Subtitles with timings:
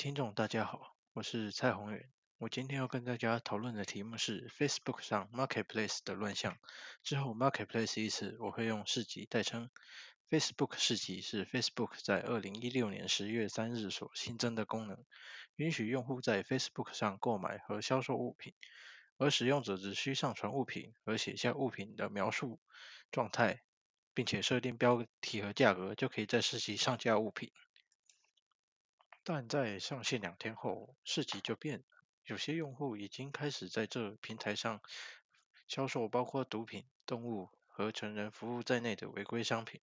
[0.00, 2.08] 听众大家好，我是蔡宏远。
[2.38, 6.56] 我今天要跟大家讨论的题目是 Facebook 上 Marketplace 的乱象。
[7.02, 9.68] 之后 Marketplace 一词我会用市集代称。
[10.30, 15.04] Facebook 市集是 Facebook 在二零一六年十月三日所新增的功能，
[15.56, 18.54] 允许用户在 Facebook 上购买和销售物品，
[19.18, 22.58] 而使用者只需上传物品和写下物品的描述、
[23.12, 23.60] 状态，
[24.14, 27.52] 并且设定标题和价格，就可以在市集上架物品。
[29.22, 31.84] 但在上线两天后，市集就变了。
[32.24, 34.80] 有些用户已经开始在这平台上
[35.66, 39.80] 销售包括毒品、动物和成人服务在内的违规商品。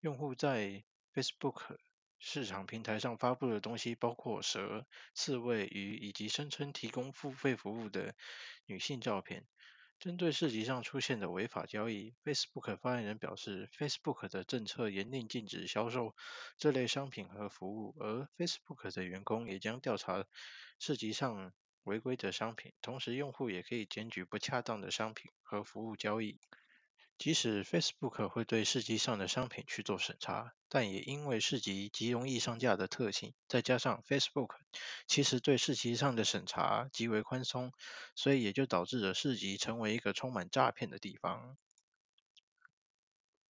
[0.00, 1.76] 用户在 Facebook
[2.18, 8.14] 市场平台上发布的东西包括蛇、刺猬、鱼以及声称提供付费服务的
[8.66, 9.46] 女性照片。
[10.02, 16.16] 针对市集上出现的违法交易，Facebook 发言人表示，Facebook 的政策严令禁止销售
[16.58, 20.26] 这类商品和服务，而 Facebook 的员工也将调查
[20.80, 21.52] 市集上
[21.84, 26.40] 违规的商品，同时用户也可以检举不恰当的商品和服务交易。
[27.16, 34.54] 即使 Facebook 会对市集上的商品去做审查，但也因为市集极容易上架的特性，再加上 Facebook
[35.06, 37.74] 其实对市集上的审查极为宽松，
[38.14, 41.58] 所以也就导致了市集成为一个充满诈骗的地方。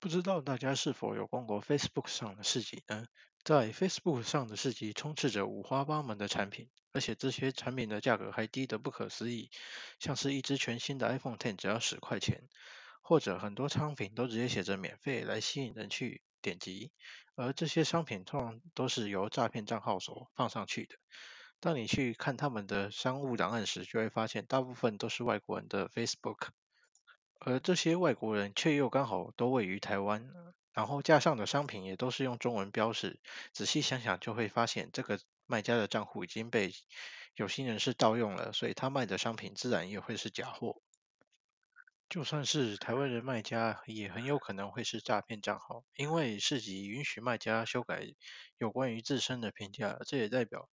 [0.00, 3.06] 不知道大家是否有逛过 Facebook 上的市集呢？
[3.44, 9.48] 在 Facebook 上的市集充斥着五花八门的产品，而且这些产品的价格还低得不可思议，
[10.00, 12.48] 像是一支全新的 iPhone Ten 只要十块钱。
[13.04, 16.90] 或者很多商品都直接写着免费来吸引人去点击，
[17.34, 20.96] 而这些商品通常都是由诈骗账号所放上去的。
[21.60, 26.48] 当你去看他们的商务档案时，就会发现大部分都是外国人的 Facebook，
[27.38, 30.28] 而这些外国人却又刚好都位于台湾，
[30.72, 33.20] 然后架上的商品也都是用中文标示。
[33.52, 36.74] 仔细想想就会发现，这个卖家的账户已经被
[37.36, 40.82] 有心人士盗用了，所以他卖的商品自然也会是假货。
[42.12, 48.04] 就算是台湾人卖家，也很有可能会是诈骗账号，因为市集允许卖家修改
[48.58, 50.68] 有关于自身的评价，这也代表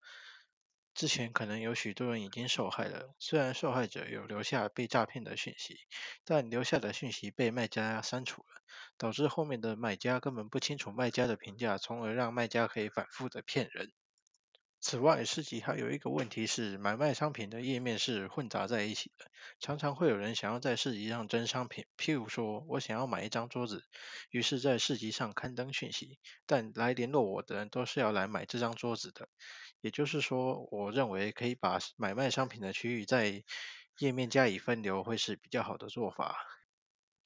[0.94, 3.16] 之前可能有许多人已经受害了。
[3.20, 5.78] 虽然受害者有留下被诈骗的讯息，
[6.26, 8.62] 但留下的讯息被卖家删除了，
[8.98, 13.94] 导致后面的买家根本不清楚卖家的评价，从而让卖家可以反复的骗人。
[14.82, 19.30] 此外，市集还有一个问题是，买卖商品的页面是混杂在一起的，
[19.60, 23.84] 常常会有人想要在市集上争商品，譬如说我想要买一张桌子，
[24.32, 29.28] 于是，在市集上刊登讯息，但来联络我的人都是要来买这张桌子的，
[29.82, 33.44] 也就是说，我认为可以把买卖商品的区域在
[34.00, 36.38] 页面加以分流，会是比较好的做法。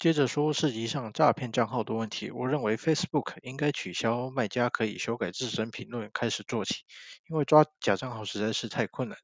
[0.04, 6.84] 接着说市集上诈骗账号的问题，我认为 Facebook 应该取消卖家可以修改自身评论开始做起，
[7.30, 9.24] 因为抓假账号实在是太困难了。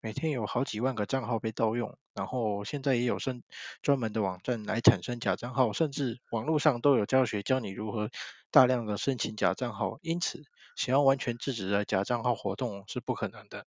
[0.00, 3.42] 每天有好几万个账号被盗用，然后现在也有生
[3.82, 8.08] 专门的网站来产生假账号，甚至网络上都有教学教你如何
[8.50, 10.42] 大量的申请假账号，因此
[10.74, 13.66] 想要完全制止的假账号活动是不可能的。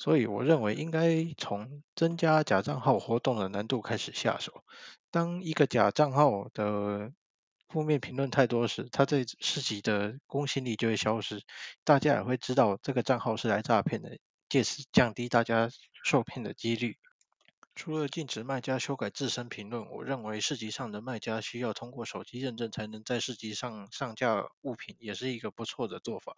[0.00, 4.64] 所以我认为应该从增加假账号活动的难度开始下手。
[5.10, 7.12] 当一个假账号的
[7.68, 11.42] 负面评论太多时，它在市集的公信力就会消失，
[11.84, 14.16] 大家也会知道这个账号是来诈骗的，
[14.48, 15.68] 借此降低大家
[16.02, 16.96] 受骗的几率。
[17.76, 26.34] 除了禁止卖家修改自身评论，我认为市集上的卖家需要通过手机认证才能在市集上上架物品，也是一个不错的做法。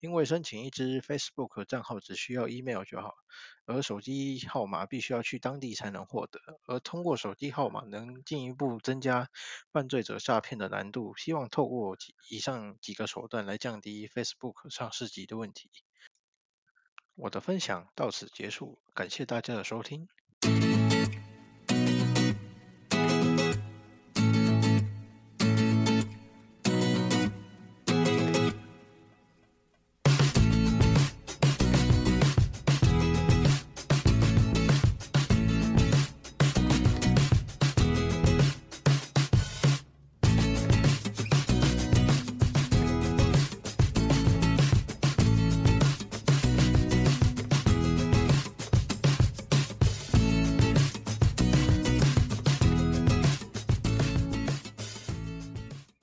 [0.00, 3.14] 因为申请一支 Facebook 账号只需要 email 就好，
[3.64, 6.40] 而手机号码必须要去当地才能获得。
[6.66, 9.30] 而通过手机号码能进一步增加
[9.70, 11.14] 犯罪者诈骗的难度。
[11.16, 11.96] 希望透过
[12.28, 15.70] 以上几个手段来降低 Facebook 上市集的问题。
[17.14, 20.08] 我的分享到此结束，感谢大家的收听。
[20.42, 20.71] Thank you